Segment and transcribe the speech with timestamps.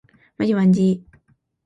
[0.35, 1.05] まじまんじ